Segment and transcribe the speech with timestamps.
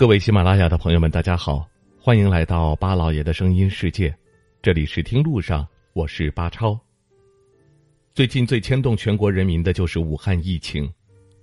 [0.00, 1.68] 各位喜马拉雅的朋友们，大家好，
[2.00, 4.16] 欢迎来到巴老爷的声音世界，
[4.62, 6.80] 这里是听路上，我是巴超。
[8.14, 10.90] 最近最牵动全国人民的就是武汉疫情，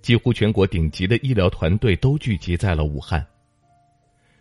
[0.02, 3.24] 几乎全国顶级的医疗团队都聚集在了武汉。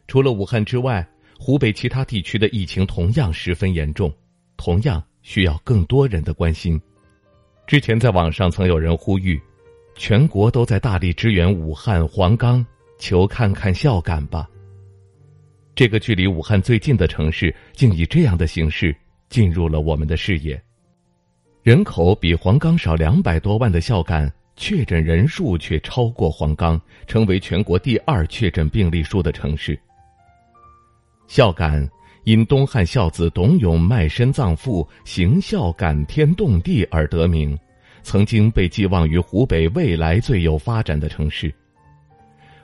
[0.08, 4.12] 除了武汉之外，湖北其他地区的疫情同样十分严重，
[4.58, 6.82] 同样需要更多人的关心。
[7.68, 9.40] 之前在网上曾有人呼吁，
[9.96, 12.66] 全国都在大力支援武汉、黄冈。
[12.98, 14.50] 求看看孝感吧。
[15.76, 18.96] 这个距离武汉最近的城市，竟以这样的形式
[19.30, 20.60] 进入了我们的视野。
[21.62, 29.78] 人口比黄冈少两百多万的孝感，确诊人数却超过黄冈，成为全国第二确诊病例数的城市。
[31.28, 31.88] 孝感
[32.24, 37.56] 因东汉孝子董永卖身葬父，行孝感天动地而得名，
[38.02, 41.54] 曾经被寄望于湖北未来最有发展的城市。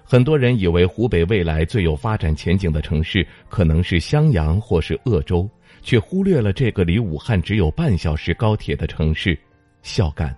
[0.03, 5.49] 很多人以为湖北未来最有发展前景的城市可能是襄阳或是鄂州，
[5.81, 9.37] 却忽略了这个离武汉只有半小时高铁的城市——
[9.81, 10.37] 孝感。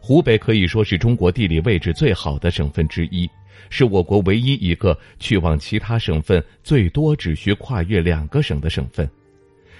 [0.00, 3.30] 湖北可以说是中国地理位置最好的省份之一，
[3.70, 9.08] 是我国唯一一个去往其他省份最多只需跨越两个省的省份。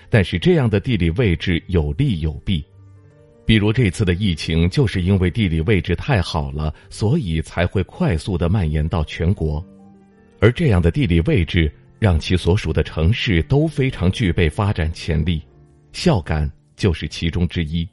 [0.08, 2.64] 但是，这样的地理位置有利有弊。
[3.46, 9.64] 比如这次的疫情，就是因为地理位置太好了，所以才会快速的蔓延到全国。
[10.40, 15.42] 而这样的地理位置，让其所属的城市都非常具备发展潜力，
[15.92, 17.86] 孝感就是其中之一。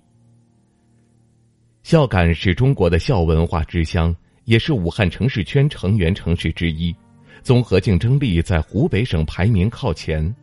[1.84, 6.96] 孝感是中国的孝文化之乡，也是武汉城市圈成员城市之一，
[7.42, 10.34] 综合竞争力在湖北省排名靠前。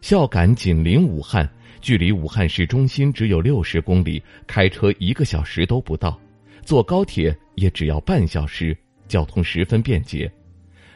[0.00, 1.48] 孝感紧邻武汉。
[1.80, 6.20] 距离武汉市中心只有六十公里，开车一个小时都不到，
[6.62, 8.76] 坐高铁也只要半小时，
[9.08, 10.30] 交通十分便捷。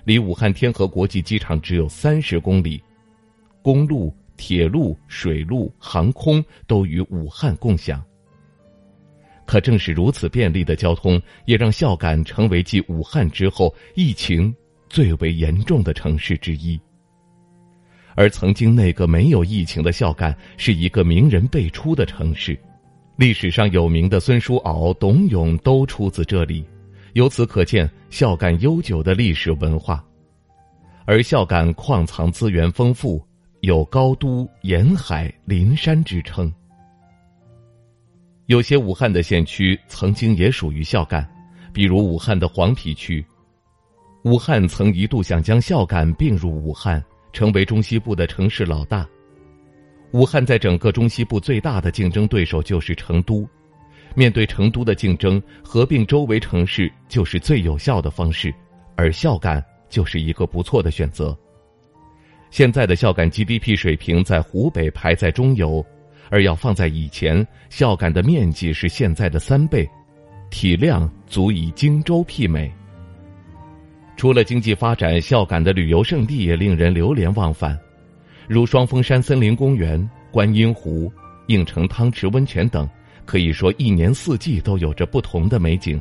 [0.04, 2.82] 离武汉天河国际机场只有三十公里，
[3.62, 8.04] 公路、铁路、水路、航空都与武汉共享。
[9.46, 14.54] 可正是如此便利的交通，也让孝感成为继武汉之后疫情
[14.90, 16.78] 最为严重的城市之一。
[18.16, 22.58] 而曾经那个没有疫情的孝感，是一个名人辈出的城市，
[23.16, 26.64] 历史上有名的孙叔敖、董永都出自这里，
[27.14, 30.04] 由此可见孝感悠久的历史文化。
[31.06, 33.22] 而孝感矿藏资源丰富，
[33.60, 36.52] 有“高都沿海临山”之称。
[38.46, 41.28] 有些武汉的县区曾经也属于孝感，
[41.72, 43.24] 比如武汉的黄陂区。
[44.24, 47.04] 武汉曾一度想将孝感并入武汉。
[47.34, 49.06] 成为中西部的城市老大，
[50.12, 53.46] 武汉在整个中西部最大的竞争对手就是成都。
[54.14, 58.54] 面对成都的竞争，合并周围城市就是最有效的方式，
[58.94, 61.36] 而孝感就是一个不错的选择。
[62.50, 65.84] 现在的孝感 GDP 水平在湖北排在中游，
[66.30, 69.84] 而要放在以前，孝感的面积是现在的三倍，
[70.50, 72.72] 体量足以荆州媲美。
[74.16, 77.78] 除了经济发展，孝感的旅游胜地也令人流连忘返，
[78.48, 81.12] 如双峰山森林公园、观音湖、
[81.48, 82.88] 应城汤池温泉等，
[83.24, 86.00] 可以说一年四季都有着不同的美景。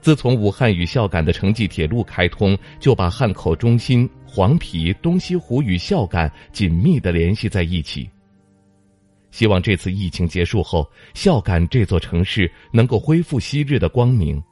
[0.00, 8.08] 自从武汉与孝感的城际铁路开通，就把汉口中心、黄陂、东西湖与孝感紧密的联系在一起。
[9.30, 14.42] 希望这次疫情结束后，孝感这座城市能够恢复昔日的光明。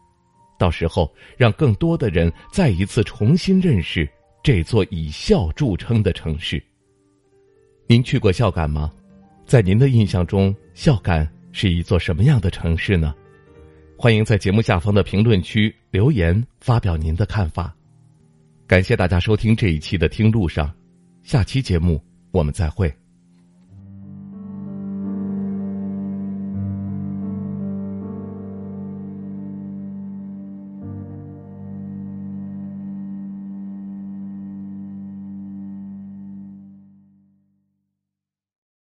[0.58, 4.08] 到时候，让更多的人再一次重新认识
[4.42, 6.62] 这座以孝著称的城市。
[7.86, 8.92] 您去过孝感吗？
[9.46, 13.14] 在您的印象中，孝感是一座什么样的城市呢？
[13.96, 17.74] 欢迎在节目下方的评论区留言发表您的看法。
[18.66, 20.68] 感谢大家收听这一期的《听路上》，
[21.22, 22.94] 下期节目我们再会。